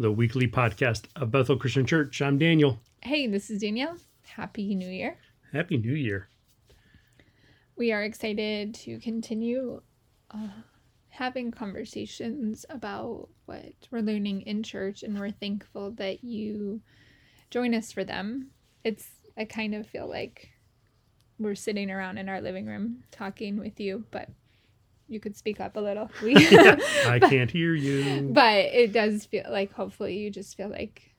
the 0.00 0.10
weekly 0.10 0.48
podcast 0.48 1.04
of 1.14 1.30
Bethel 1.30 1.58
Christian 1.58 1.84
Church. 1.84 2.22
I'm 2.22 2.38
Daniel. 2.38 2.80
Hey, 3.02 3.26
this 3.26 3.50
is 3.50 3.60
Danielle. 3.60 3.98
Happy 4.22 4.74
New 4.74 4.88
Year. 4.88 5.18
Happy 5.52 5.76
New 5.76 5.92
Year. 5.92 6.26
We 7.76 7.92
are 7.92 8.02
excited 8.02 8.72
to 8.76 8.98
continue 9.00 9.82
uh, 10.30 10.48
having 11.10 11.50
conversations 11.50 12.64
about 12.70 13.28
what 13.44 13.74
we're 13.90 14.00
learning 14.00 14.40
in 14.42 14.62
church, 14.62 15.02
and 15.02 15.20
we're 15.20 15.32
thankful 15.32 15.90
that 15.90 16.24
you 16.24 16.80
join 17.50 17.74
us 17.74 17.92
for 17.92 18.02
them. 18.02 18.52
It's, 18.82 19.06
I 19.36 19.44
kind 19.44 19.74
of 19.74 19.86
feel 19.86 20.08
like 20.08 20.48
we're 21.38 21.54
sitting 21.54 21.90
around 21.90 22.16
in 22.16 22.30
our 22.30 22.40
living 22.40 22.64
room 22.64 23.04
talking 23.10 23.58
with 23.58 23.78
you, 23.78 24.06
but 24.10 24.30
you 25.10 25.20
could 25.20 25.36
speak 25.36 25.60
up 25.60 25.76
a 25.76 25.80
little. 25.80 26.08
We, 26.22 26.36
I 26.36 27.18
can't 27.18 27.50
hear 27.50 27.74
you. 27.74 28.30
but 28.32 28.58
it 28.66 28.92
does 28.92 29.26
feel 29.26 29.44
like 29.50 29.72
hopefully 29.72 30.16
you 30.16 30.30
just 30.30 30.56
feel 30.56 30.68
like 30.68 31.14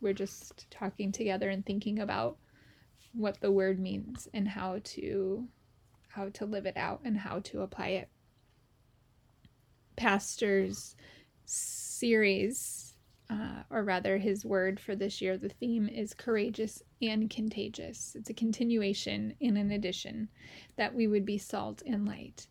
we're 0.00 0.12
just 0.14 0.70
talking 0.70 1.12
together 1.12 1.50
and 1.50 1.64
thinking 1.64 1.98
about 2.00 2.38
what 3.12 3.40
the 3.40 3.52
word 3.52 3.78
means 3.78 4.28
and 4.34 4.48
how 4.48 4.78
to 4.84 5.46
how 6.08 6.28
to 6.30 6.46
live 6.46 6.66
it 6.66 6.76
out 6.76 7.00
and 7.04 7.18
how 7.18 7.40
to 7.40 7.60
apply 7.62 7.88
it 7.88 8.08
pastor's 9.96 10.94
series 11.44 12.94
uh, 13.30 13.62
or 13.70 13.82
rather 13.82 14.18
his 14.18 14.44
word 14.44 14.78
for 14.78 14.94
this 14.94 15.20
year 15.20 15.36
the 15.36 15.48
theme 15.48 15.88
is 15.88 16.14
courageous 16.14 16.82
and 17.02 17.28
contagious 17.30 18.14
it's 18.18 18.30
a 18.30 18.34
continuation 18.34 19.34
and 19.40 19.56
an 19.58 19.72
addition 19.72 20.28
that 20.76 20.94
we 20.94 21.06
would 21.06 21.24
be 21.24 21.38
salt 21.38 21.82
and 21.86 22.06
light 22.06 22.46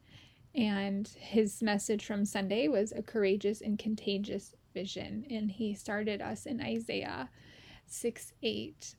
and 0.55 1.07
his 1.19 1.61
message 1.61 2.05
from 2.05 2.23
Sunday 2.25 2.67
was 2.67 2.93
a 2.93 3.01
courageous 3.01 3.61
and 3.61 3.77
contagious 3.77 4.55
vision. 4.73 5.25
And 5.29 5.51
he 5.51 5.73
started 5.73 6.21
us 6.21 6.45
in 6.45 6.61
Isaiah 6.61 7.29
6 7.87 8.33
8. 8.41 8.95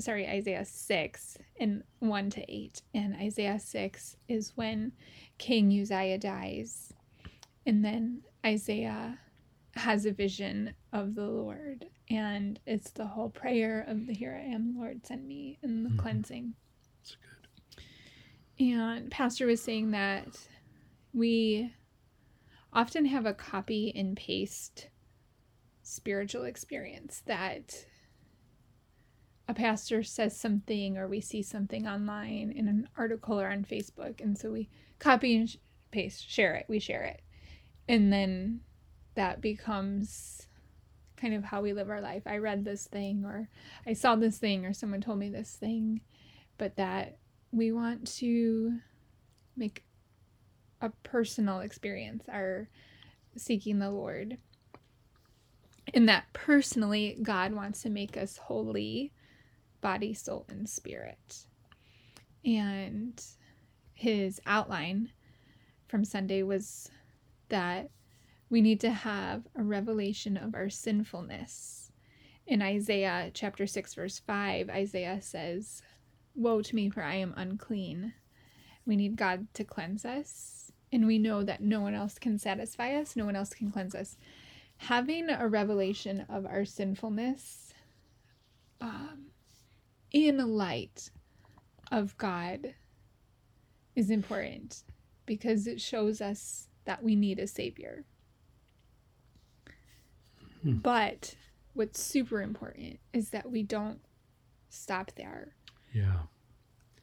Sorry, 0.00 0.28
Isaiah 0.28 0.64
6 0.64 1.38
and 1.60 1.84
1 2.00 2.30
to 2.30 2.52
8. 2.52 2.82
And 2.94 3.14
Isaiah 3.16 3.60
6 3.60 4.16
is 4.28 4.52
when 4.56 4.92
King 5.38 5.70
Uzziah 5.80 6.18
dies. 6.18 6.92
And 7.64 7.84
then 7.84 8.22
Isaiah 8.44 9.18
has 9.74 10.06
a 10.06 10.12
vision 10.12 10.74
of 10.92 11.14
the 11.14 11.26
Lord. 11.26 11.86
And 12.10 12.58
it's 12.66 12.90
the 12.90 13.06
whole 13.06 13.30
prayer 13.30 13.84
of 13.86 14.06
the 14.06 14.12
Here 14.12 14.38
I 14.40 14.52
am, 14.52 14.74
Lord, 14.76 15.06
send 15.06 15.26
me, 15.26 15.58
and 15.62 15.84
the 15.84 15.90
mm-hmm. 15.90 15.98
cleansing. 15.98 16.54
That's 16.98 17.16
good. 17.16 18.64
And 18.66 19.10
Pastor 19.10 19.46
was 19.46 19.62
saying 19.62 19.90
that 19.92 20.38
we 21.16 21.72
often 22.74 23.06
have 23.06 23.24
a 23.24 23.32
copy 23.32 23.90
and 23.96 24.16
paste 24.16 24.88
spiritual 25.82 26.44
experience 26.44 27.22
that 27.24 27.86
a 29.48 29.54
pastor 29.54 30.02
says 30.02 30.38
something 30.38 30.98
or 30.98 31.08
we 31.08 31.20
see 31.20 31.42
something 31.42 31.86
online 31.86 32.52
in 32.54 32.68
an 32.68 32.86
article 32.98 33.40
or 33.40 33.48
on 33.48 33.64
Facebook 33.64 34.20
and 34.20 34.36
so 34.36 34.50
we 34.50 34.68
copy 34.98 35.36
and 35.36 35.56
paste 35.90 36.28
share 36.28 36.54
it 36.54 36.66
we 36.68 36.78
share 36.78 37.04
it. 37.04 37.22
And 37.88 38.12
then 38.12 38.60
that 39.14 39.40
becomes 39.40 40.48
kind 41.16 41.32
of 41.32 41.44
how 41.44 41.62
we 41.62 41.72
live 41.72 41.88
our 41.88 42.02
life. 42.02 42.24
I 42.26 42.36
read 42.36 42.64
this 42.64 42.86
thing 42.88 43.24
or 43.24 43.48
I 43.86 43.94
saw 43.94 44.16
this 44.16 44.36
thing 44.36 44.66
or 44.66 44.74
someone 44.74 45.00
told 45.00 45.18
me 45.18 45.30
this 45.30 45.54
thing 45.54 46.02
but 46.58 46.76
that 46.76 47.16
we 47.52 47.72
want 47.72 48.06
to 48.18 48.80
make 49.56 49.85
a 50.80 50.90
personal 51.02 51.60
experience, 51.60 52.24
our 52.30 52.68
seeking 53.36 53.78
the 53.78 53.90
Lord. 53.90 54.38
And 55.94 56.08
that 56.08 56.32
personally, 56.32 57.18
God 57.22 57.52
wants 57.52 57.82
to 57.82 57.90
make 57.90 58.16
us 58.16 58.36
holy, 58.36 59.12
body, 59.80 60.14
soul, 60.14 60.44
and 60.48 60.68
spirit. 60.68 61.46
And 62.44 63.22
his 63.94 64.40
outline 64.46 65.12
from 65.88 66.04
Sunday 66.04 66.42
was 66.42 66.90
that 67.48 67.90
we 68.50 68.60
need 68.60 68.80
to 68.80 68.90
have 68.90 69.46
a 69.56 69.62
revelation 69.62 70.36
of 70.36 70.54
our 70.54 70.70
sinfulness. 70.70 71.90
In 72.46 72.62
Isaiah 72.62 73.30
chapter 73.34 73.66
6, 73.66 73.94
verse 73.94 74.20
5, 74.20 74.68
Isaiah 74.68 75.20
says, 75.20 75.82
Woe 76.34 76.62
to 76.62 76.74
me, 76.74 76.90
for 76.90 77.02
I 77.02 77.16
am 77.16 77.34
unclean. 77.36 78.12
We 78.84 78.94
need 78.94 79.16
God 79.16 79.48
to 79.54 79.64
cleanse 79.64 80.04
us 80.04 80.55
and 80.96 81.06
we 81.06 81.18
know 81.18 81.42
that 81.42 81.60
no 81.60 81.82
one 81.82 81.92
else 81.92 82.18
can 82.18 82.38
satisfy 82.38 82.94
us, 82.94 83.16
no 83.16 83.26
one 83.26 83.36
else 83.36 83.50
can 83.50 83.70
cleanse 83.70 83.94
us. 83.94 84.16
Having 84.78 85.28
a 85.28 85.46
revelation 85.46 86.24
of 86.30 86.46
our 86.46 86.64
sinfulness 86.64 87.74
um, 88.80 89.26
in 90.10 90.38
light 90.56 91.10
of 91.92 92.16
God 92.16 92.72
is 93.94 94.10
important 94.10 94.84
because 95.26 95.66
it 95.66 95.82
shows 95.82 96.22
us 96.22 96.68
that 96.86 97.02
we 97.02 97.14
need 97.14 97.38
a 97.40 97.46
savior. 97.46 98.06
Hmm. 100.62 100.78
But 100.78 101.34
what's 101.74 102.00
super 102.00 102.40
important 102.40 103.00
is 103.12 103.28
that 103.30 103.50
we 103.50 103.62
don't 103.62 104.00
stop 104.70 105.10
there. 105.16 105.56
Yeah. 105.92 106.20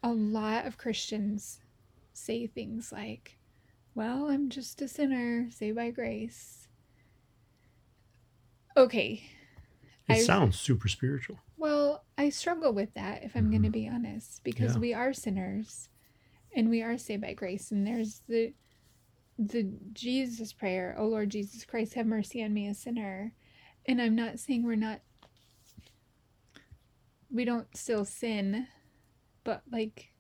A 0.01 0.11
lot 0.11 0.65
of 0.65 0.79
Christians 0.79 1.59
say 2.11 2.47
things 2.47 2.91
like, 2.91 3.37
well, 3.95 4.29
I'm 4.29 4.49
just 4.49 4.81
a 4.81 4.87
sinner, 4.87 5.49
saved 5.51 5.75
by 5.75 5.91
grace. 5.91 6.67
Okay. 8.75 9.23
It 10.09 10.13
I, 10.13 10.19
sounds 10.19 10.59
super 10.59 10.87
spiritual. 10.87 11.39
Well, 11.57 12.03
I 12.17 12.29
struggle 12.29 12.73
with 12.73 12.93
that 12.95 13.23
if 13.23 13.35
I'm 13.35 13.43
mm-hmm. 13.43 13.51
going 13.51 13.63
to 13.63 13.69
be 13.69 13.87
honest 13.87 14.43
because 14.43 14.73
yeah. 14.73 14.79
we 14.79 14.93
are 14.93 15.13
sinners 15.13 15.89
and 16.55 16.69
we 16.69 16.81
are 16.81 16.97
saved 16.97 17.21
by 17.21 17.33
grace 17.33 17.71
and 17.71 17.85
there's 17.85 18.21
the 18.27 18.53
the 19.39 19.67
Jesus 19.93 20.53
prayer, 20.53 20.95
"Oh 20.97 21.07
Lord 21.07 21.31
Jesus 21.31 21.65
Christ, 21.65 21.95
have 21.95 22.05
mercy 22.05 22.43
on 22.43 22.53
me 22.53 22.67
a 22.67 22.73
sinner." 22.75 23.33
And 23.87 23.99
I'm 23.99 24.15
not 24.15 24.39
saying 24.39 24.63
we're 24.63 24.75
not 24.75 25.01
we 27.31 27.45
don't 27.45 27.75
still 27.75 28.05
sin, 28.05 28.67
but 29.43 29.63
like 29.71 30.12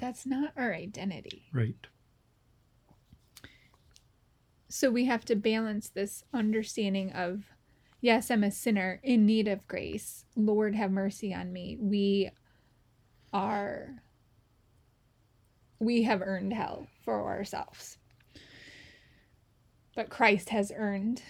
that's 0.00 0.24
not 0.24 0.52
our 0.56 0.74
identity. 0.74 1.44
Right. 1.52 1.86
So 4.68 4.90
we 4.90 5.04
have 5.04 5.24
to 5.26 5.36
balance 5.36 5.88
this 5.88 6.24
understanding 6.32 7.12
of 7.12 7.44
yes, 8.00 8.30
I'm 8.30 8.44
a 8.44 8.50
sinner 8.50 9.00
in 9.02 9.26
need 9.26 9.46
of 9.46 9.66
grace. 9.68 10.24
Lord, 10.36 10.74
have 10.74 10.90
mercy 10.90 11.34
on 11.34 11.52
me. 11.52 11.76
We 11.78 12.30
are, 13.32 14.02
we 15.78 16.04
have 16.04 16.22
earned 16.22 16.52
hell 16.52 16.86
for 17.04 17.28
ourselves. 17.28 17.98
But 19.94 20.08
Christ 20.08 20.48
has 20.50 20.72
earned 20.74 21.22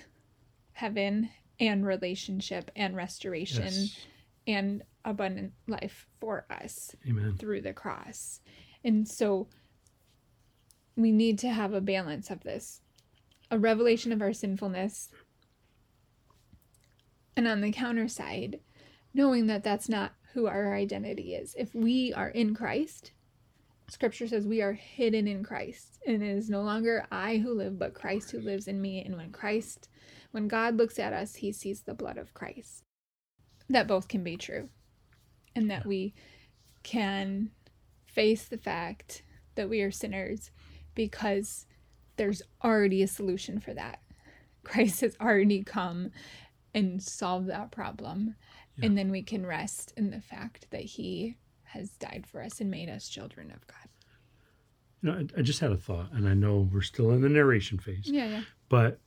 heaven 0.73 1.31
and 1.59 1.85
relationship 1.85 2.71
and 2.77 2.95
restoration 2.95 3.65
yes. 3.65 4.01
and 4.47 4.83
abundant 5.05 5.53
life 5.67 6.07
for 6.21 6.47
us 6.51 6.95
Amen. 7.09 7.37
through 7.39 7.63
the 7.63 7.73
cross. 7.73 8.41
And 8.85 9.09
so 9.09 9.49
we 10.97 11.13
need 11.13 11.39
to 11.41 11.49
have 11.49 11.73
a 11.73 11.81
balance 11.81 12.31
of 12.31 12.43
this 12.43 12.81
a 13.51 13.59
revelation 13.59 14.13
of 14.13 14.23
our 14.23 14.33
sinfulness. 14.33 15.09
And 17.37 17.49
on 17.49 17.61
the 17.61 17.73
counter 17.73 18.07
side, 18.07 18.61
knowing 19.13 19.47
that 19.49 19.65
that's 19.65 19.89
not 19.89 20.13
who 20.35 20.47
our 20.47 20.75
identity 20.75 21.35
is. 21.35 21.55
If 21.59 21.75
we 21.75 22.13
are 22.15 22.29
in 22.29 22.55
Christ, 22.55 23.13
scripture 23.89 24.29
says 24.29 24.47
we 24.47 24.63
are 24.63 24.73
hidden 24.73 25.27
in 25.27 25.43
Christ. 25.43 25.99
And 26.07 26.23
it 26.23 26.29
is 26.29 26.49
no 26.49 26.63
longer 26.63 27.07
I 27.11 27.39
who 27.39 27.55
live, 27.55 27.79
but 27.79 27.95
Christ 27.95 28.31
who 28.31 28.41
lives 28.41 28.69
in 28.69 28.81
me. 28.81 29.03
And 29.05 29.17
when 29.17 29.33
Christ, 29.33 29.89
when 30.31 30.47
God 30.47 30.77
looks 30.77 30.99
at 30.99 31.13
us, 31.13 31.37
he 31.37 31.51
sees 31.51 31.83
the 31.83 31.95
blood 31.95 32.19
of 32.19 32.35
Christ. 32.35 32.85
That 33.69 33.89
both 33.89 34.09
can 34.09 34.23
be 34.23 34.37
true. 34.37 34.69
And 35.55 35.71
that 35.71 35.85
we 35.87 36.15
can 36.83 37.51
face 38.07 38.45
the 38.45 38.57
fact 38.59 39.23
that 39.57 39.69
we 39.69 39.81
are 39.83 39.91
sinners 39.91 40.51
because 40.95 41.67
there's 42.17 42.43
already 42.63 43.03
a 43.03 43.07
solution 43.09 43.61
for 43.61 43.75
that. 43.75 44.01
Christ 44.65 45.01
has 45.01 45.17
already 45.21 45.63
come 45.65 46.11
and 46.75 47.03
solved 47.03 47.49
that 47.49 47.71
problem. 47.71 48.37
Yeah. 48.77 48.87
And 48.87 48.99
then 48.99 49.11
we 49.11 49.23
can 49.23 49.45
rest 49.45 49.93
in 49.97 50.11
the 50.11 50.21
fact 50.21 50.67
that 50.71 50.83
He 50.83 51.37
has 51.65 51.91
died 51.91 52.27
for 52.31 52.43
us 52.43 52.61
and 52.61 52.71
made 52.71 52.89
us 52.89 53.09
children 53.09 53.51
of 53.51 53.67
God. 53.67 53.77
You 55.03 55.11
know, 55.11 55.19
I, 55.37 55.41
I 55.41 55.43
just 55.43 55.61
had 55.61 55.73
a 55.73 55.77
thought, 55.77 56.13
and 56.13 56.29
I 56.29 56.35
know 56.35 56.69
we're 56.73 56.83
still 56.83 57.11
in 57.13 57.23
the 57.23 57.29
narration 57.29 57.79
phase, 57.79 58.03
Yeah, 58.07 58.27
yeah. 58.29 58.43
but 58.69 58.99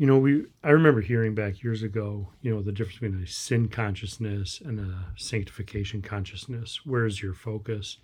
you 0.00 0.06
know, 0.06 0.16
we 0.16 0.46
I 0.64 0.70
remember 0.70 1.02
hearing 1.02 1.34
back 1.34 1.62
years 1.62 1.82
ago, 1.82 2.26
you 2.40 2.50
know, 2.50 2.62
the 2.62 2.72
difference 2.72 3.00
between 3.00 3.22
a 3.22 3.26
sin 3.26 3.68
consciousness 3.68 4.62
and 4.64 4.80
a 4.80 5.12
sanctification 5.14 6.00
consciousness. 6.00 6.86
Where's 6.86 7.20
your 7.20 7.34
focus? 7.34 7.98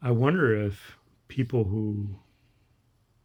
I 0.00 0.12
wonder 0.12 0.58
if 0.58 0.96
people 1.28 1.64
who 1.64 2.16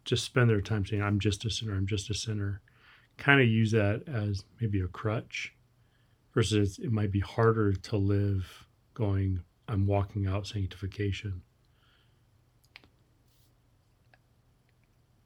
just 0.04 0.26
spend 0.26 0.50
their 0.50 0.60
time 0.60 0.86
saying, 0.86 1.02
I'm 1.02 1.18
just 1.18 1.46
a 1.46 1.50
sinner, 1.50 1.74
I'm 1.74 1.88
just 1.88 2.10
a 2.10 2.14
sinner, 2.14 2.62
kind 3.16 3.40
of 3.40 3.48
use 3.48 3.72
that 3.72 4.04
as 4.06 4.44
maybe 4.60 4.82
a 4.82 4.88
crutch 4.88 5.54
versus 6.34 6.78
it 6.78 6.92
might 6.92 7.14
be 7.14 7.22
harder 7.22 7.72
to 7.72 7.96
live 7.96 8.68
going, 8.96 9.44
I'm 9.70 9.88
walking 9.88 10.28
out 10.28 10.46
sanctification. 10.46 11.42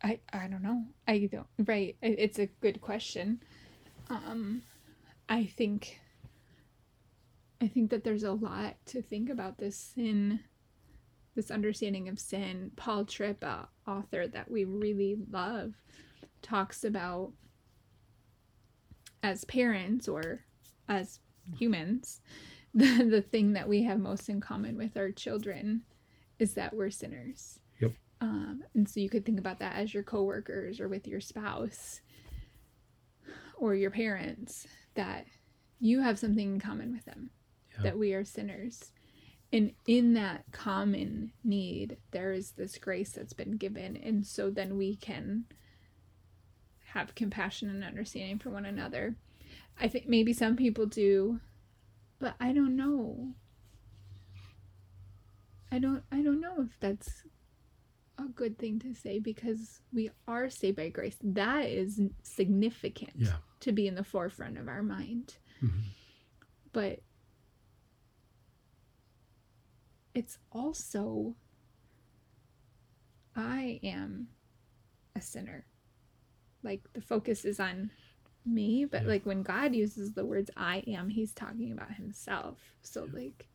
I 0.06 0.20
I 0.32 0.48
don't 0.48 0.62
know. 0.62 0.84
I 1.08 1.28
don't. 1.32 1.48
Right. 1.68 1.98
It's 2.02 2.38
a 2.38 2.46
good 2.46 2.80
question. 2.80 3.42
Um, 4.10 4.62
I 5.28 5.46
think. 5.46 6.00
I 7.60 7.68
think 7.68 7.90
that 7.90 8.04
there's 8.04 8.24
a 8.24 8.34
lot 8.34 8.76
to 8.88 9.02
think 9.02 9.30
about 9.30 9.58
this 9.58 9.78
sin, 9.78 10.42
this 11.36 11.50
understanding 11.50 12.08
of 12.10 12.20
sin. 12.20 12.72
Paul 12.76 13.06
Tripp, 13.06 13.44
a 13.44 13.70
author 13.88 14.28
that 14.28 14.52
we 14.52 14.66
really 14.66 15.18
love, 15.32 15.74
talks 16.42 16.84
about 16.84 17.32
as 19.24 19.46
parents 19.46 20.08
or 20.08 20.42
as 20.88 21.20
humans, 21.58 22.22
the, 22.76 23.06
the 23.10 23.22
thing 23.22 23.54
that 23.54 23.70
we 23.70 23.84
have 23.84 24.00
most 24.00 24.30
in 24.30 24.42
common 24.42 24.78
with 24.78 24.98
our 24.98 25.10
children 25.10 25.82
is 26.38 26.54
that 26.54 26.76
we're 26.76 26.92
sinners. 26.92 27.60
Um, 28.26 28.64
and 28.74 28.90
so 28.90 29.00
you 29.00 29.10
could 29.10 29.24
think 29.24 29.38
about 29.40 29.60
that 29.60 29.76
as 29.76 29.94
your 29.94 30.02
coworkers 30.02 30.80
or 30.80 30.88
with 30.88 31.08
your 31.08 31.22
spouse 31.22 32.02
or 33.56 33.76
your 33.76 33.92
parents 33.92 34.66
that 34.96 35.28
you 35.80 36.02
have 36.02 36.18
something 36.18 36.56
in 36.56 36.60
common 36.60 36.92
with 36.92 37.06
them 37.06 37.30
Yeah. 37.76 37.84
that 37.84 38.00
we 38.00 38.14
are 38.14 38.24
sinners. 38.26 38.92
And 39.54 39.74
in 39.86 40.14
that 40.16 40.46
common 40.52 41.34
need 41.44 41.98
there 42.12 42.32
is 42.32 42.52
this 42.54 42.80
grace 42.80 43.12
that's 43.12 43.34
been 43.34 43.58
given. 43.58 43.96
And 43.96 44.26
so 44.26 44.50
then 44.50 44.76
we 44.76 44.96
can 44.96 45.46
have 46.94 47.14
compassion 47.14 47.70
and 47.70 47.84
understanding 47.84 48.40
for 48.40 48.50
one 48.50 48.66
another. 48.66 49.18
I 49.80 49.88
think 49.88 50.08
maybe 50.08 50.34
some 50.34 50.56
people 50.56 50.88
do 50.88 51.40
but 52.18 52.34
i 52.40 52.54
don't 52.54 52.76
know. 52.76 53.34
I 55.72 55.78
don't 55.80 56.02
i 56.12 56.22
don't 56.24 56.40
know 56.42 56.62
if 56.62 56.80
that's 56.80 57.24
a 58.18 58.24
good 58.30 58.58
thing 58.58 58.80
to 58.80 58.94
say 58.94 59.20
because 59.20 59.82
we 59.94 60.10
are 60.28 60.50
saved 60.50 60.78
by 60.78 60.90
grace 60.90 61.18
that 61.22 61.66
is 61.66 62.00
significant 62.24 63.12
Yeah. 63.16 63.38
to 63.60 63.72
be 63.72 63.88
in 63.88 63.96
the 63.96 64.04
forefront 64.04 64.58
of 64.58 64.68
our 64.68 64.82
mind 64.84 65.38
Mhm. 65.62 65.84
but 66.72 67.02
it's 70.14 70.38
also 70.52 71.36
I 73.36 73.82
am 73.84 74.30
a 75.14 75.20
sinner. 75.22 75.66
Like 76.64 76.82
the 76.94 77.02
focus 77.02 77.44
is 77.44 77.60
on 77.60 77.92
me, 78.46 78.86
but 78.86 79.02
Yeah. 79.04 79.10
like 79.10 79.26
when 79.26 79.44
God 79.44 79.76
uses 79.76 80.14
the 80.14 80.26
words 80.26 80.50
I 80.56 80.78
am, 80.88 81.10
he's 81.10 81.34
talking 81.34 81.74
about 81.74 81.94
himself. 81.96 82.76
So 82.82 83.04
like 83.12 83.50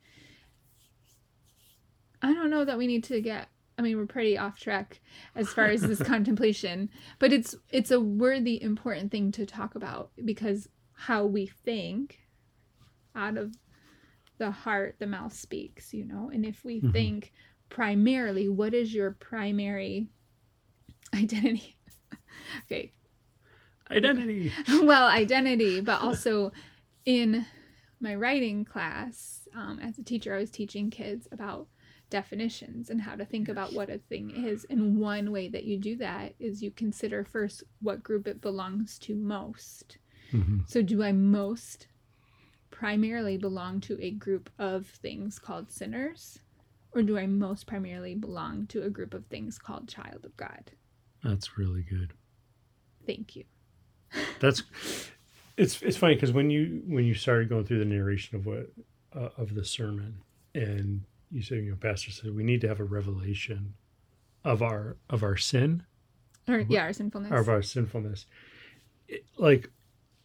I 2.21 2.33
don't 2.33 2.51
know 2.51 2.63
that 2.65 2.77
we 2.77 2.85
need 2.85 3.03
to 3.05 3.19
get 3.21 3.49
I 3.81 3.83
mean, 3.83 3.97
we're 3.97 4.05
pretty 4.05 4.37
off 4.37 4.59
track 4.59 5.01
as 5.35 5.51
far 5.51 5.65
as 5.65 5.81
this 5.81 6.03
contemplation, 6.07 6.87
but 7.17 7.33
it's 7.33 7.55
it's 7.71 7.89
a 7.89 7.99
worthy 7.99 8.61
important 8.61 9.11
thing 9.11 9.31
to 9.31 9.45
talk 9.47 9.73
about 9.73 10.11
because 10.23 10.69
how 10.93 11.25
we 11.25 11.47
think 11.47 12.19
out 13.15 13.37
of 13.37 13.55
the 14.37 14.51
heart 14.51 14.97
the 14.99 15.07
mouth 15.07 15.33
speaks, 15.33 15.95
you 15.95 16.05
know. 16.05 16.29
And 16.31 16.45
if 16.45 16.63
we 16.63 16.79
Mhm. 16.79 16.93
think 16.93 17.33
primarily 17.69 18.47
what 18.47 18.75
is 18.75 18.93
your 18.93 19.11
primary 19.13 20.09
identity? 21.15 21.75
okay, 22.65 22.91
Identity. 23.89 24.51
well, 24.83 25.07
identity, 25.07 25.81
but 25.81 26.01
also 26.01 26.51
in 27.03 27.47
my 27.99 28.13
writing 28.13 28.63
class, 28.63 29.47
um, 29.55 29.79
as 29.79 29.97
a 29.97 30.03
teacher, 30.03 30.35
I 30.35 30.37
was 30.37 30.51
teaching 30.51 30.91
kids 30.91 31.27
about 31.31 31.67
definitions 32.11 32.91
and 32.91 33.01
how 33.01 33.15
to 33.15 33.25
think 33.25 33.49
about 33.49 33.73
what 33.73 33.89
a 33.89 33.97
thing 33.97 34.45
is. 34.45 34.65
And 34.69 34.99
one 34.99 35.31
way 35.31 35.47
that 35.47 35.63
you 35.63 35.79
do 35.79 35.95
that 35.95 36.35
is 36.39 36.61
you 36.61 36.69
consider 36.69 37.23
first 37.23 37.63
what 37.81 38.03
group 38.03 38.27
it 38.27 38.41
belongs 38.41 38.99
to 38.99 39.15
most. 39.15 39.97
Mhm. 40.31 40.69
So, 40.69 40.83
do 40.83 41.01
I 41.01 41.11
most 41.11 41.87
primarily 42.69 43.37
belong 43.37 43.81
to 43.81 43.99
a 43.99 44.11
group 44.11 44.51
of 44.59 44.85
things 44.87 45.39
called 45.39 45.71
sinners? 45.71 46.39
Or 46.93 47.01
do 47.01 47.17
I 47.17 47.25
most 47.25 47.67
primarily 47.67 48.15
belong 48.15 48.67
to 48.67 48.83
a 48.83 48.89
group 48.89 49.13
of 49.13 49.25
things 49.27 49.57
called 49.57 49.87
child 49.87 50.25
of 50.25 50.35
God? 50.35 50.71
That's 51.23 51.57
really 51.57 51.83
good. 51.83 52.13
Thank 53.05 53.35
you. 53.35 53.45
That's 54.39 54.63
it's 55.57 55.81
it's 55.81 55.97
funny 55.97 56.15
because 56.15 56.33
when 56.33 56.49
you 56.49 56.83
when 56.87 57.05
you 57.05 57.13
started 57.13 57.49
going 57.49 57.65
through 57.65 57.79
the 57.79 57.85
narration 57.85 58.35
of 58.35 58.45
what 58.45 58.71
uh, 59.15 59.29
of 59.37 59.55
the 59.55 59.63
sermon 59.63 60.21
and 60.53 61.05
you 61.31 61.41
said 61.41 61.63
you 61.63 61.69
know 61.71 61.75
pastor 61.77 62.11
said 62.11 62.35
we 62.35 62.43
need 62.43 62.61
to 62.61 62.67
have 62.67 62.79
a 62.79 62.83
revelation 62.83 63.73
of 64.43 64.61
our 64.61 64.97
of 65.09 65.23
our 65.23 65.37
sin 65.37 65.83
Or, 66.47 66.59
yeah, 66.59 66.83
our 66.83 66.93
sinfulness. 66.93 67.31
of 67.31 67.47
our 67.49 67.61
sinfulness 67.61 68.25
it, 69.07 69.25
like 69.37 69.69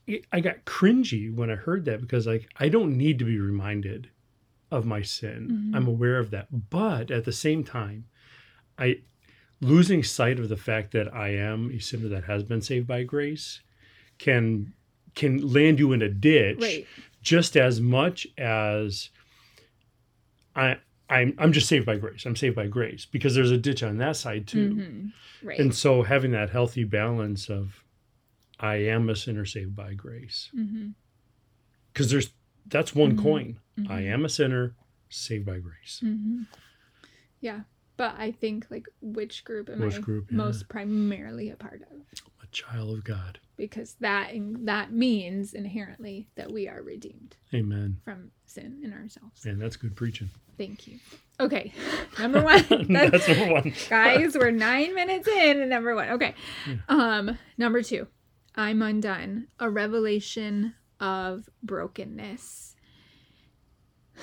it, 0.06 0.24
i 0.32 0.40
got 0.40 0.64
cringy 0.64 1.32
when 1.34 1.50
i 1.50 1.54
heard 1.54 1.84
that 1.84 2.00
because 2.00 2.26
like 2.26 2.48
i 2.58 2.68
don't 2.68 2.96
need 2.96 3.18
to 3.18 3.24
be 3.24 3.38
reminded 3.38 4.10
of 4.70 4.84
my 4.86 5.02
sin 5.02 5.70
Mhm. 5.72 5.76
i'm 5.76 5.86
aware 5.86 6.18
of 6.18 6.30
that 6.30 6.48
but 6.70 7.10
at 7.10 7.24
the 7.24 7.32
same 7.32 7.62
time 7.64 8.06
i 8.78 8.98
losing 9.60 10.02
sight 10.02 10.38
of 10.38 10.48
the 10.48 10.56
fact 10.56 10.92
that 10.92 11.12
i 11.14 11.28
am 11.28 11.70
a 11.70 11.78
sinner 11.78 12.08
that 12.08 12.24
has 12.24 12.42
been 12.42 12.60
saved 12.62 12.86
by 12.86 13.02
grace 13.04 13.60
can 14.18 14.72
can 15.14 15.38
land 15.52 15.78
you 15.78 15.92
in 15.92 16.02
a 16.02 16.08
ditch 16.08 16.58
right. 16.60 16.86
just 17.22 17.56
as 17.56 17.80
much 17.80 18.26
as 18.36 19.10
I 20.54 20.78
I'm 21.08 21.34
I'm 21.38 21.52
just 21.52 21.68
saved 21.68 21.86
by 21.86 21.96
grace. 21.96 22.26
I'm 22.26 22.36
saved 22.36 22.56
by 22.56 22.66
grace 22.66 23.06
because 23.06 23.34
there's 23.34 23.50
a 23.52 23.56
ditch 23.58 23.82
on 23.82 23.98
that 23.98 24.16
side 24.16 24.46
too. 24.46 24.74
Mhm. 24.74 25.12
Right. 25.42 25.58
And 25.60 25.74
so 25.74 26.02
having 26.02 26.32
that 26.32 26.50
healthy 26.50 26.84
balance 26.84 27.48
of 27.48 27.84
I 28.58 28.76
am 28.76 29.08
a 29.10 29.14
sinner 29.16 29.44
saved 29.44 29.76
by 29.76 29.94
grace. 29.94 30.48
hmm 30.52 30.88
Because 31.92 32.10
there's 32.10 32.32
that's 32.66 32.94
one 32.94 33.16
Mhm. 33.16 33.22
coin. 33.22 33.60
I 33.88 34.00
Mhm. 34.02 34.12
am 34.12 34.24
a 34.24 34.28
sinner 34.28 34.74
saved 35.08 35.46
by 35.46 35.58
grace. 35.60 36.00
hmm 36.00 36.42
Yeah. 37.40 37.62
But 37.96 38.16
I 38.18 38.32
think 38.32 38.66
like 38.70 38.88
which 39.00 39.44
group 39.44 39.70
am 39.70 39.80
Which 39.80 39.94
I 39.96 40.00
group, 40.00 40.30
yeah. 40.30 40.36
most 40.36 40.68
primarily 40.68 41.48
a 41.50 41.56
part 41.56 41.82
of? 41.82 42.02
A 42.42 42.46
child 42.48 42.98
of 42.98 43.04
God. 43.04 43.38
Because 43.56 43.94
that 44.00 44.32
that 44.64 44.92
means 44.92 45.54
inherently 45.54 46.28
that 46.36 46.52
we 46.52 46.68
are 46.68 46.82
redeemed 46.82 47.36
Amen. 47.54 47.98
from 48.04 48.30
sin 48.44 48.80
in 48.82 48.92
ourselves. 48.92 49.44
Man, 49.46 49.58
that's 49.58 49.76
good 49.76 49.96
preaching. 49.96 50.28
Thank 50.58 50.86
you. 50.86 50.98
Okay. 51.40 51.72
Number 52.18 52.42
one. 52.42 52.64
that's 52.88 53.28
number 53.28 53.52
one. 53.54 53.72
guys 53.88 54.36
we're 54.38 54.50
nine 54.50 54.94
minutes 54.94 55.26
in 55.28 55.60
and 55.60 55.70
number 55.70 55.94
one 55.94 56.08
okay 56.10 56.34
Yeah. 56.66 56.76
um 56.88 57.38
number 57.58 57.82
two 57.82 58.06
i'm 58.54 58.80
undone 58.80 59.48
a 59.60 59.68
revelation 59.68 60.74
of 60.98 61.46
brokenness 61.62 62.74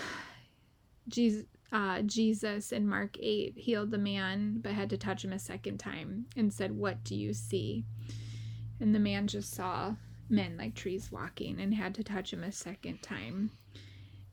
jesus 1.08 1.46
uh, 1.72 2.02
jesus 2.04 2.72
in 2.72 2.88
mark 2.88 3.16
8 3.20 3.54
healed 3.58 3.92
the 3.92 3.98
man 3.98 4.60
but 4.62 4.74
had 4.74 4.90
to 4.92 4.98
touch 4.98 5.24
him 5.26 5.34
a 5.34 5.40
second 5.40 5.78
time 5.80 6.26
and 6.38 6.52
said 6.54 6.72
what 6.72 7.04
do 7.04 7.16
you 7.16 7.34
see 7.34 7.86
and 8.80 8.94
the 8.94 9.00
man 9.00 9.28
just 9.28 9.54
saw 9.54 9.96
men 10.30 10.58
like 10.58 10.74
trees 10.76 11.12
walking 11.12 11.60
and 11.60 11.74
had 11.74 11.94
to 11.96 12.04
touch 12.04 12.32
him 12.34 12.44
a 12.44 12.52
second 12.52 13.02
time. 13.02 13.52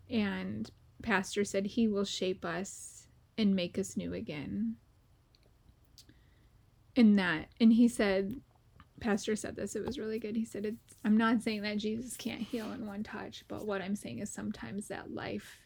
And 0.09 0.71
pastor 1.03 1.45
said 1.45 1.67
he 1.67 1.89
will 1.89 2.05
shape 2.05 2.45
us 2.45 3.07
and 3.39 3.55
make 3.55 3.79
us 3.79 3.97
new 3.97 4.13
again. 4.15 4.77
In 6.97 7.17
that 7.17 7.47
and 7.61 7.73
he 7.73 7.89
said 7.89 8.41
pastor 9.01 9.35
said 9.37 9.57
this 9.57 9.77
it 9.77 9.87
was 9.87 9.99
really 9.99 10.19
good. 10.19 10.37
He 10.37 10.45
said 10.45 10.67
it's 10.67 10.97
i'm 11.05 11.17
not 11.17 11.41
saying 11.43 11.63
that 11.63 11.79
jesus 11.79 12.17
can't 12.17 12.43
heal 12.43 12.73
in 12.73 12.87
one 12.87 13.03
touch 13.03 13.43
but 13.49 13.65
what 13.67 13.81
i'm 13.81 13.97
saying 13.97 14.19
is 14.19 14.29
sometimes 14.31 14.89
that 14.89 15.15
life 15.15 15.57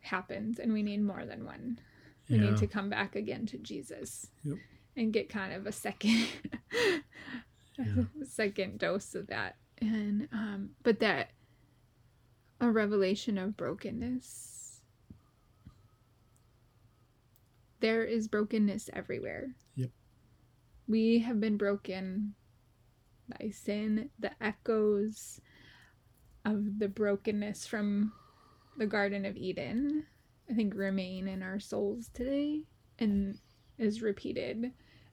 happens 0.00 0.58
and 0.58 0.72
we 0.72 0.82
need 0.82 1.00
more 1.02 1.24
than 1.24 1.44
one. 1.46 1.78
We 2.28 2.36
Yeah. 2.36 2.50
need 2.50 2.58
to 2.58 2.66
come 2.66 2.90
back 2.90 3.16
again 3.16 3.46
to 3.46 3.58
jesus. 3.58 4.28
Yep. 4.44 4.58
And 4.96 5.12
get 5.12 5.28
kind 5.28 5.52
of 5.52 5.66
a 5.66 5.72
second 5.72 6.26
Yeah. 7.78 8.04
second 8.24 8.78
dose 8.78 9.14
of 9.14 9.28
that. 9.28 9.56
And 9.80 10.28
um 10.32 10.70
but 10.82 11.00
that 11.00 11.30
a 12.60 12.70
revelation 12.70 13.38
of 13.38 13.56
brokenness. 13.56 14.80
There 17.80 18.04
is 18.04 18.28
brokenness 18.28 18.88
everywhere. 18.92 19.56
Yep. 19.74 19.90
We 20.86 21.18
have 21.20 21.40
been 21.40 21.56
broken 21.56 22.34
by 23.28 23.50
sin, 23.50 24.10
the 24.20 24.30
echoes 24.40 25.40
of 26.44 26.78
the 26.78 26.88
brokenness 26.88 27.66
from 27.66 28.12
the 28.76 28.86
Garden 28.86 29.24
of 29.24 29.36
Eden, 29.36 30.06
I 30.50 30.54
think 30.54 30.74
remain 30.74 31.28
in 31.28 31.42
our 31.42 31.58
souls 31.58 32.10
today 32.14 32.62
and 32.98 33.38
is 33.78 34.02
repeated 34.02 34.72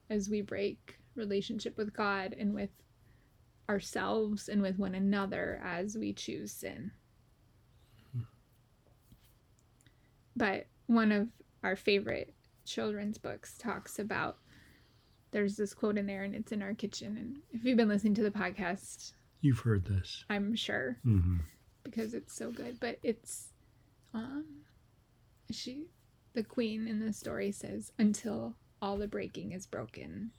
as 0.10 0.30
we 0.30 0.42
break 0.42 0.98
relationship 1.16 1.78
with 1.78 1.94
God 1.94 2.36
and 2.38 2.54
with 2.54 2.70
ourselves 3.70 4.50
and 4.50 4.62
with 4.62 4.80
one 4.80 4.96
another 4.96 5.62
as 5.64 5.96
we 5.98 6.14
choose 6.14 6.52
sin. 6.52 6.92
But 10.36 10.68
one 10.88 11.12
of 11.12 11.28
our 11.64 11.76
favorite 11.76 12.34
children's 12.66 13.18
books 13.18 13.58
talks 13.58 14.00
about 14.00 14.38
there's 15.32 15.56
this 15.58 15.74
quote 15.74 15.98
in 15.98 16.06
there 16.08 16.24
and 16.24 16.34
it's 16.36 16.52
in 16.52 16.62
our 16.62 16.74
kitchen 16.74 17.18
and 17.18 17.38
if 17.52 17.64
you've 17.66 17.78
been 17.78 17.90
listening 17.90 18.14
to 18.16 18.24
the 18.24 18.32
podcast 18.32 19.14
You've 19.42 19.60
heard 19.60 19.86
this. 19.86 20.24
i'm 20.30 20.56
sure 20.56 20.98
hmm 21.04 21.38
because 21.84 22.14
it's 22.14 22.34
so 22.36 22.52
good 22.52 22.80
but 22.80 23.00
it's 23.04 23.48
um 24.14 24.46
she 25.52 25.88
the 26.34 26.44
queen 26.44 26.88
in 26.88 27.00
the 27.04 27.12
story 27.12 27.52
says 27.52 27.92
until 27.98 28.56
all 28.82 28.98
the 28.98 29.08
breaking 29.08 29.52
is 29.52 29.68
broken. 29.68 30.32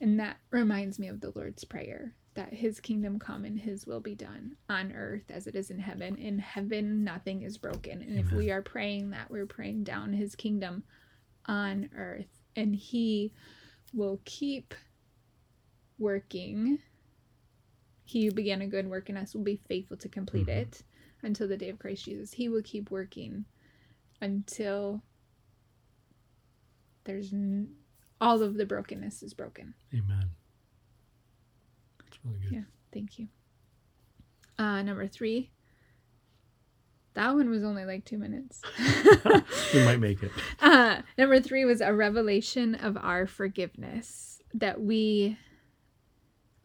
And 0.00 0.20
that 0.20 0.36
reminds 0.50 0.98
me 0.98 1.08
of 1.08 1.20
the 1.20 1.32
lord's 1.34 1.64
prayer 1.64 2.14
that 2.34 2.52
his 2.52 2.80
kingdom 2.80 3.18
come 3.18 3.46
and 3.46 3.58
his 3.58 3.86
will 3.86 4.00
be 4.00 4.14
done 4.14 4.56
on 4.68 4.92
earth 4.92 5.30
as 5.30 5.46
it 5.46 5.54
is 5.54 5.70
in 5.70 5.78
heaven. 5.78 6.16
In 6.16 6.38
heaven 6.38 7.02
nothing 7.02 7.42
is 7.42 7.56
broken. 7.56 8.02
And 8.02 8.18
if 8.18 8.30
we 8.30 8.50
are 8.50 8.60
praying 8.60 9.10
that 9.10 9.30
we're 9.30 9.46
praying 9.46 9.84
down 9.84 10.12
his 10.12 10.34
kingdom 10.34 10.82
on 11.46 11.88
earth. 11.96 12.42
And 12.54 12.74
he 12.76 13.32
will 13.94 14.20
keep 14.24 14.74
working. 15.98 16.78
He 18.04 18.26
who 18.26 18.32
began 18.32 18.62
a 18.62 18.66
good 18.66 18.86
work 18.88 19.08
in 19.08 19.16
us 19.16 19.34
will 19.34 19.42
be 19.42 19.56
faithful 19.68 19.96
to 19.98 20.08
complete 20.08 20.46
Mhm. 20.46 20.56
it 20.56 20.82
until 21.22 21.48
the 21.48 21.56
day 21.56 21.70
of 21.70 21.78
Christ 21.78 22.04
Jesus. 22.04 22.32
He 22.34 22.48
will 22.48 22.62
keep 22.62 22.90
working 22.90 23.46
until 24.20 25.02
there's 27.06 27.32
n- 27.32 27.68
all 28.20 28.42
of 28.42 28.54
the 28.54 28.66
brokenness 28.66 29.22
is 29.22 29.32
broken. 29.34 29.74
Amen. 29.94 30.30
That's 32.04 32.18
really 32.24 32.38
good. 32.40 32.52
Yeah. 32.52 32.60
Thank 32.92 33.18
you. 33.18 33.28
Uh, 34.58 34.82
number 34.82 35.06
three. 35.06 35.50
That 37.14 37.34
one 37.34 37.48
was 37.48 37.64
only 37.64 37.86
like 37.86 38.04
two 38.04 38.18
minutes. 38.18 38.60
we 39.72 39.84
might 39.84 40.00
make 40.00 40.22
it. 40.22 40.30
Uh, 40.60 41.00
number 41.16 41.40
three 41.40 41.64
was 41.64 41.80
a 41.80 41.94
revelation 41.94 42.74
of 42.74 42.96
our 42.98 43.26
forgiveness 43.26 44.42
that 44.52 44.80
we 44.80 45.38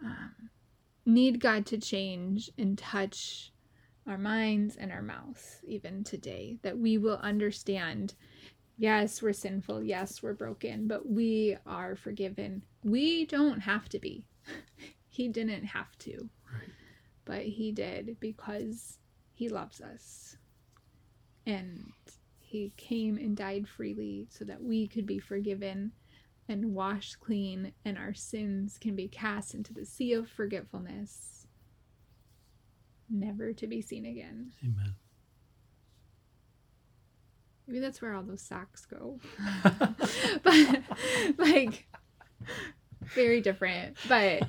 um, 0.03 0.49
need 1.05 1.39
God 1.39 1.65
to 1.67 1.77
change 1.77 2.49
and 2.57 2.77
touch 2.77 3.53
our 4.07 4.17
minds 4.17 4.75
and 4.75 4.91
our 4.91 5.01
mouths 5.01 5.59
even 5.63 6.03
today. 6.03 6.57
That 6.63 6.77
we 6.77 6.97
will 6.97 7.17
understand 7.17 8.15
yes, 8.81 9.21
we're 9.21 9.31
sinful, 9.31 9.83
yes, 9.83 10.23
we're 10.23 10.33
broken, 10.33 10.87
but 10.87 11.07
we 11.07 11.55
are 11.67 11.95
forgiven. 11.95 12.63
We 12.83 13.25
don't 13.25 13.59
have 13.61 13.87
to 13.89 13.99
be. 13.99 14.25
he 15.07 15.27
didn't 15.27 15.65
have 15.65 15.95
to, 15.99 16.29
Right. 16.51 16.69
but 17.25 17.43
He 17.43 17.71
did 17.71 18.17
because 18.19 18.97
He 19.33 19.49
loves 19.49 19.79
us. 19.81 20.35
And 21.45 21.91
he 22.39 22.73
came 22.75 23.17
and 23.17 23.37
died 23.37 23.67
freely 23.67 24.27
so 24.29 24.43
that 24.45 24.61
we 24.61 24.87
could 24.87 25.05
be 25.05 25.19
forgiven 25.19 25.91
and 26.49 26.73
washed 26.73 27.19
clean 27.19 27.71
and 27.85 27.97
our 27.97 28.13
sins 28.13 28.77
can 28.79 28.95
be 28.95 29.07
cast 29.07 29.53
into 29.53 29.73
the 29.73 29.85
sea 29.85 30.11
of 30.13 30.27
forgetfulness 30.27 31.47
never 33.09 33.53
to 33.53 33.67
be 33.67 33.81
seen 33.81 34.05
again 34.05 34.51
Amen. 34.63 34.93
Maybe 37.71 37.79
that's 37.79 38.01
where 38.01 38.13
all 38.13 38.21
those 38.23 38.41
socks 38.41 38.85
go 38.85 39.17
but 40.43 40.83
like 41.37 41.87
very 43.15 43.39
different 43.39 43.95
but 44.09 44.43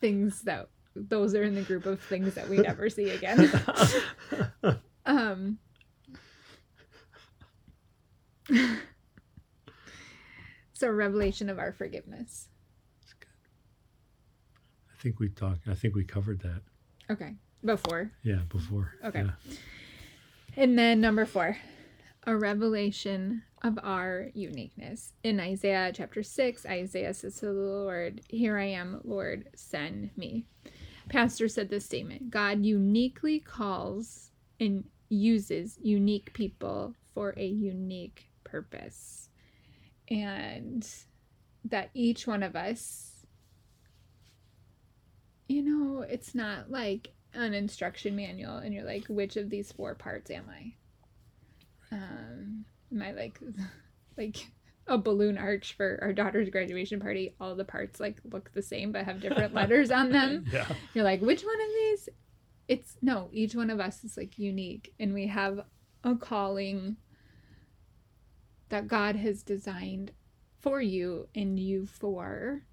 things 0.00 0.42
that 0.42 0.68
those 0.94 1.34
are 1.34 1.42
in 1.42 1.54
the 1.56 1.62
group 1.62 1.84
of 1.84 2.00
things 2.00 2.34
that 2.34 2.48
we 2.48 2.58
never 2.58 2.88
see 2.88 3.10
again 3.10 3.50
um 5.06 5.58
so 10.72 10.88
revelation 10.88 11.48
of 11.50 11.58
our 11.58 11.72
forgiveness 11.72 12.48
I 14.90 15.02
think 15.02 15.18
we 15.18 15.30
talked. 15.30 15.66
I 15.66 15.74
think 15.74 15.96
we 15.96 16.04
covered 16.04 16.40
that. 16.42 16.62
okay 17.10 17.34
before 17.64 18.12
Yeah, 18.22 18.40
before. 18.48 18.92
Okay. 19.04 19.22
Yeah. 19.24 19.54
and 20.56 20.78
then 20.78 21.00
number 21.00 21.24
four 21.26 21.56
a 22.26 22.36
revelation 22.36 23.42
of 23.62 23.78
our 23.82 24.28
uniqueness. 24.34 25.12
In 25.22 25.40
isaiah 25.40 25.92
chapter 25.94 26.22
6 26.22 26.66
isaiah 26.66 27.14
says 27.14 27.38
to 27.38 27.46
the 27.46 27.52
lord 27.52 28.20
here 28.28 28.58
i 28.58 28.64
am 28.64 29.00
lord 29.04 29.48
send 29.54 30.10
me. 30.16 30.44
Pastor 31.08 31.48
said 31.48 31.68
this 31.68 31.84
statement 31.84 32.30
god 32.30 32.64
uniquely 32.64 33.40
calls 33.40 34.30
and 34.60 34.84
uses 35.08 35.78
unique 35.82 36.32
people 36.32 36.94
for 37.14 37.34
a 37.36 37.46
unique 37.46 38.28
purpose. 38.44 39.28
And 40.08 40.86
that 41.64 41.90
each 41.94 42.26
one 42.26 42.42
of 42.42 42.56
us 42.56 43.08
you 45.48 45.62
know 45.62 46.02
it's 46.02 46.34
not 46.34 46.70
like 46.70 47.12
an 47.34 47.54
instruction 47.54 48.16
manual 48.16 48.56
and 48.56 48.74
you're 48.74 48.84
like 48.84 49.04
which 49.06 49.36
of 49.36 49.50
these 49.50 49.70
four 49.70 49.94
parts 49.94 50.30
am 50.30 50.44
i 50.50 50.74
um 51.92 52.64
i 53.00 53.12
like 53.12 53.38
like 54.18 54.36
a 54.88 54.98
balloon 54.98 55.38
arch 55.38 55.74
for 55.74 55.98
our 56.02 56.12
daughter's 56.12 56.50
graduation 56.50 56.98
party 56.98 57.34
all 57.40 57.54
the 57.54 57.64
parts 57.64 58.00
like 58.00 58.20
look 58.32 58.50
the 58.52 58.62
same 58.62 58.90
but 58.90 59.04
have 59.04 59.20
different 59.20 59.54
letters 59.60 59.90
on 59.92 60.10
them. 60.10 60.44
Yeah. 60.52 60.66
you're 60.92 61.04
like 61.04 61.20
which 61.20 61.42
one 61.42 61.60
of 61.60 61.68
these? 61.68 62.08
It's 62.66 62.96
no 63.00 63.28
each 63.32 63.54
one 63.54 63.70
of 63.70 63.78
us 63.78 64.02
is 64.02 64.16
like 64.16 64.38
unique 64.38 64.92
and 64.98 65.14
we 65.14 65.28
have 65.28 65.60
a 66.02 66.16
calling 66.16 66.96
that 68.70 68.88
god 68.88 69.14
has 69.14 69.44
designed 69.44 70.10
for 70.60 70.80
you 70.80 71.28
and 71.34 71.60
you 71.60 71.86
for 71.86 72.64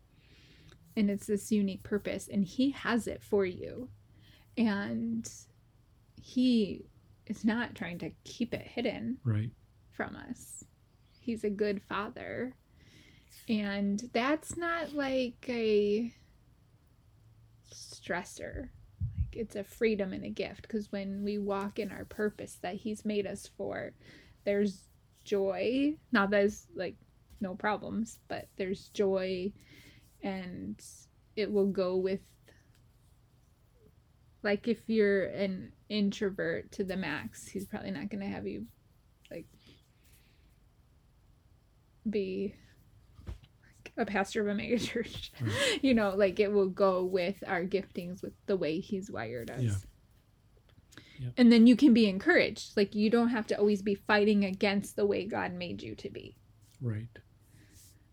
and 0.99 1.09
it's 1.09 1.27
this 1.27 1.51
unique 1.51 1.83
purpose 1.83 2.27
and 2.31 2.43
he 2.43 2.71
has 2.71 3.07
it 3.07 3.23
for 3.23 3.45
you. 3.45 3.89
And 4.57 5.29
he 6.21 6.85
is 7.29 7.45
not 7.45 7.75
trying 7.75 7.99
to 7.99 8.11
keep 8.25 8.53
it 8.53 8.65
hidden 8.67 9.17
Right. 9.23 9.51
from 9.91 10.15
us. 10.15 10.63
He's 11.21 11.43
a 11.43 11.49
good 11.49 11.81
father. 11.81 12.55
And 13.47 14.09
that's 14.13 14.57
not 14.57 14.93
like 14.93 15.45
a 15.47 16.13
stressor. 17.73 18.69
Like 19.17 19.35
it's 19.35 19.55
a 19.55 19.63
freedom 19.63 20.13
and 20.13 20.25
a 20.25 20.29
gift 20.29 20.63
because 20.63 20.91
when 20.91 21.23
we 21.23 21.37
walk 21.37 21.79
in 21.79 21.91
our 21.91 22.05
purpose 22.05 22.57
that 22.61 22.75
he's 22.75 23.05
made 23.05 23.27
us 23.27 23.49
for, 23.57 23.93
there's 24.43 24.87
joy. 25.23 25.95
Not 26.11 26.31
that 26.31 26.45
it's 26.45 26.67
like 26.75 26.95
no 27.41 27.55
problems, 27.55 28.19
but 28.27 28.47
there's 28.57 28.89
joy 28.89 29.51
and 30.21 30.83
it 31.35 31.51
will 31.51 31.67
go 31.67 31.95
with 31.95 32.19
like 34.43 34.67
if 34.67 34.79
you're 34.87 35.25
an 35.25 35.71
introvert 35.89 36.71
to 36.73 36.83
the 36.83 36.97
max, 36.97 37.47
he's 37.47 37.65
probably 37.65 37.91
not 37.91 38.09
going 38.09 38.21
to 38.21 38.27
have 38.27 38.47
you 38.47 38.65
like 39.31 39.45
be 42.09 42.55
a 43.97 44.05
pastor 44.05 44.41
of 44.41 44.47
a 44.47 44.55
mega 44.55 44.79
church. 44.79 45.31
Right. 45.41 45.79
You 45.83 45.93
know, 45.93 46.15
like 46.15 46.39
it 46.39 46.51
will 46.51 46.69
go 46.69 47.03
with 47.03 47.43
our 47.45 47.63
giftings 47.63 48.21
with 48.21 48.33
the 48.45 48.55
way 48.55 48.79
he's 48.79 49.11
wired 49.11 49.51
us. 49.51 49.61
Yeah. 49.61 49.75
Yep. 51.21 51.33
And 51.37 51.51
then 51.51 51.67
you 51.67 51.75
can 51.75 51.93
be 51.93 52.07
encouraged. 52.07 52.77
Like 52.77 52.95
you 52.95 53.09
don't 53.09 53.29
have 53.29 53.45
to 53.47 53.57
always 53.57 53.81
be 53.81 53.95
fighting 53.95 54.45
against 54.45 54.95
the 54.95 55.05
way 55.05 55.25
God 55.25 55.53
made 55.53 55.81
you 55.81 55.95
to 55.95 56.09
be. 56.09 56.37
Right. 56.81 57.07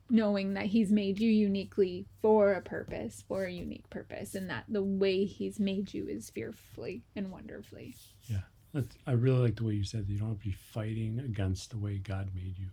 Knowing 0.09 0.55
that 0.55 0.67
he's 0.67 0.93
made 0.93 1.19
you 1.19 1.29
uniquely 1.31 2.07
for 2.23 2.53
a 2.53 2.61
purpose, 2.63 3.25
for 3.27 3.45
a 3.45 3.53
unique 3.53 3.89
purpose, 3.91 4.35
and 4.37 4.49
that 4.49 4.65
the 4.69 4.83
way 4.83 5.25
he's 5.25 5.59
made 5.59 5.93
you 5.93 6.07
is 6.07 6.31
fearfully 6.31 7.03
and 7.17 7.31
wonderfully. 7.33 7.95
Yeah. 8.27 8.43
That's, 8.73 8.97
I 9.07 9.13
really 9.13 9.39
like 9.41 9.57
the 9.57 9.65
way 9.65 9.75
you 9.75 9.85
said 9.85 10.07
that 10.07 10.13
you 10.13 10.19
don't 10.19 10.29
have 10.29 10.39
to 10.39 10.45
be 10.45 10.53
fighting 10.53 11.19
against 11.19 11.71
the 11.71 11.79
way 11.79 11.99
God 11.99 12.31
made 12.35 12.57
you. 12.59 12.69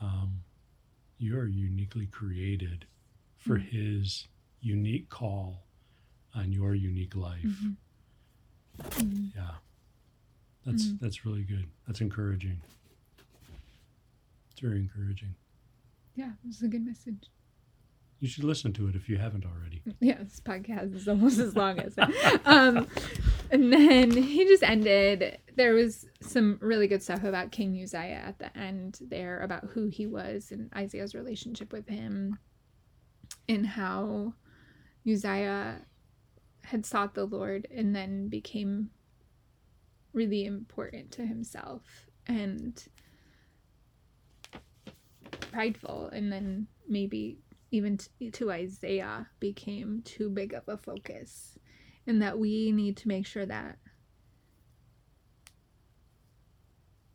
Um, 0.00 0.42
you 1.18 1.38
are 1.38 1.46
uniquely 1.46 2.06
created 2.06 2.84
for 3.38 3.58
Mm. 3.58 3.68
His 3.70 4.28
unique 4.60 5.08
call 5.08 5.62
on 6.34 6.52
your 6.52 6.74
unique 6.74 7.14
life. 7.16 7.44
Mm-hmm. 7.44 9.26
Yeah. 9.34 9.54
That's 10.66 10.86
Mhm. 10.86 10.98
that's 11.00 11.24
really 11.24 11.44
good. 11.44 11.66
That's 11.86 12.00
encouraging. 12.02 12.60
It's 14.50 14.60
very 14.60 14.78
encouraging. 14.80 15.34
Yeah, 16.16 16.30
it 16.30 16.46
was 16.46 16.62
a 16.62 16.68
good 16.68 16.84
message. 16.84 17.30
You 18.18 18.28
should 18.28 18.44
listen 18.44 18.72
to 18.74 18.88
it 18.88 18.96
if 18.96 19.08
you 19.08 19.18
haven't 19.18 19.44
already. 19.44 19.82
Yeah, 20.00 20.18
this 20.22 20.40
podcast 20.40 20.94
is 20.94 21.06
almost 21.06 21.38
as 21.38 21.54
long 21.54 21.78
as 21.78 21.94
it. 21.96 22.40
Um, 22.44 22.86
and 23.50 23.72
then 23.72 24.10
he 24.10 24.44
just 24.44 24.62
ended. 24.62 25.38
There 25.54 25.74
was 25.74 26.06
some 26.22 26.58
really 26.60 26.88
good 26.88 27.02
stuff 27.02 27.22
about 27.22 27.52
King 27.52 27.80
Uzziah 27.80 28.22
at 28.26 28.38
the 28.38 28.56
end 28.58 28.98
there 29.02 29.40
about 29.40 29.64
who 29.64 29.86
he 29.88 30.06
was 30.06 30.50
and 30.50 30.72
Isaiah's 30.74 31.14
relationship 31.14 31.72
with 31.72 31.88
him, 31.88 32.38
and 33.48 33.66
how 33.66 34.34
Uzziah 35.08 35.82
had 36.64 36.84
sought 36.84 37.14
the 37.14 37.26
Lord 37.26 37.68
and 37.70 37.94
then 37.94 38.28
became 38.28 38.90
really 40.12 40.46
important 40.46 41.12
to 41.12 41.26
himself 41.26 42.06
and 42.26 42.82
prideful, 45.30 46.10
and 46.12 46.32
then 46.32 46.66
maybe 46.88 47.38
even 47.70 47.98
to 48.32 48.50
Isaiah 48.50 49.28
became 49.40 50.02
too 50.04 50.30
big 50.30 50.54
of 50.54 50.68
a 50.68 50.76
focus, 50.76 51.58
and 52.06 52.22
that 52.22 52.38
we 52.38 52.72
need 52.72 52.96
to 52.98 53.08
make 53.08 53.26
sure 53.26 53.46
that. 53.46 53.78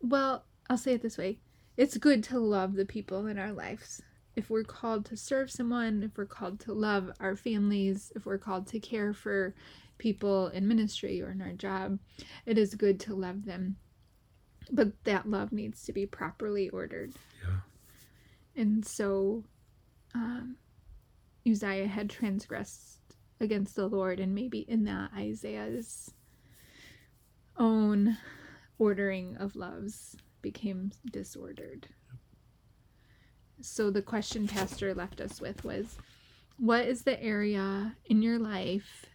Well, 0.02 0.46
I'll 0.70 0.78
say 0.78 0.94
it 0.94 1.02
this 1.02 1.18
way 1.18 1.40
it's 1.78 1.98
good 1.98 2.24
to 2.26 2.40
love 2.40 2.76
the 2.76 2.86
people 2.86 3.28
in 3.28 3.40
our 3.40 3.52
lives. 3.52 4.02
If 4.36 4.50
we're 4.50 4.64
called 4.64 5.06
to 5.06 5.18
serve 5.18 5.52
someone, 5.52 6.04
if 6.04 6.18
we're 6.18 6.26
called 6.26 6.60
to 6.62 6.74
love 6.74 7.12
our 7.20 7.36
families, 7.36 8.12
if 8.16 8.26
we're 8.26 8.38
called 8.38 8.68
to 8.68 8.80
care 8.80 9.14
for 9.14 9.54
people 9.98 10.48
in 10.48 10.68
ministry 10.68 11.22
or 11.22 11.32
in 11.32 11.42
our 11.42 11.54
job, 11.54 12.00
it 12.46 12.58
is 12.58 12.76
good 12.76 13.00
to 13.02 13.16
love 13.16 13.46
them. 13.46 13.78
But 14.72 15.04
that 15.04 15.30
love 15.30 15.52
needs 15.52 15.84
to 15.84 15.94
be 15.94 16.06
properly 16.06 16.70
ordered. 16.70 17.14
Yeah. 17.44 17.58
And 18.56 18.86
so 18.86 19.44
um, 20.14 20.58
Uzziah 21.50 21.88
had 21.88 22.10
transgressed 22.10 23.00
against 23.40 23.76
the 23.76 23.88
Lord, 23.88 24.20
and 24.20 24.36
maybe 24.36 24.60
in 24.60 24.84
that 24.86 25.12
Isaiah's 25.16 26.14
own 27.58 28.18
ordering 28.78 29.38
of 29.38 29.56
loves 29.56 30.16
became 30.42 30.92
disordered. 31.12 31.88
So 33.62 33.92
the 33.92 34.02
question 34.02 34.48
Pastor 34.48 34.94
left 34.94 35.22
us 35.22 35.40
with 35.40 35.64
was 35.64 35.98
What 36.58 36.88
is 36.88 37.04
the 37.04 37.22
area 37.22 37.96
in 38.06 38.22
your 38.22 38.40
life 38.40 39.06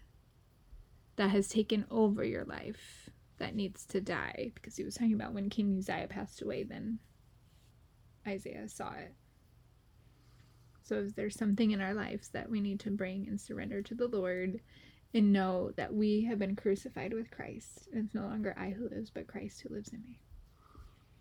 that 1.17 1.31
has 1.31 1.49
taken 1.49 1.85
over 1.91 2.25
your 2.25 2.45
life 2.45 3.11
that 3.39 3.55
needs 3.55 3.85
to 3.87 4.01
die? 4.01 4.53
Because 4.55 4.77
he 4.77 4.85
was 4.85 4.95
talking 4.95 5.15
about 5.15 5.35
when 5.35 5.51
King 5.51 5.77
Uzziah 5.79 6.07
passed 6.09 6.43
away, 6.43 6.63
then 6.63 6.99
Isaiah 8.27 8.69
saw 8.69 8.93
it. 8.93 9.15
So, 10.87 10.99
is 10.99 11.15
there 11.15 11.31
something 11.31 11.73
in 11.73 11.81
our 11.81 11.95
lives 11.95 12.29
that 12.29 12.49
we 12.49 12.61
need 12.61 12.79
to 12.81 12.93
bring 12.93 13.27
and 13.27 13.41
surrender 13.41 13.83
to 13.83 13.95
the 13.95 14.07
Lord 14.07 14.61
and 15.13 15.33
know 15.33 15.73
that 15.77 15.93
we 15.93 16.25
have 16.27 16.39
been 16.39 16.55
crucified 16.55 17.13
with 17.13 17.29
Christ? 17.33 17.89
And 17.93 18.05
it's 18.05 18.15
no 18.15 18.23
longer 18.23 18.55
I 18.57 18.71
who 18.71 18.89
lives, 18.89 19.11
but 19.11 19.27
Christ 19.27 19.63
who 19.63 19.75
lives 19.75 19.93
in 19.93 20.01
me. 20.03 20.21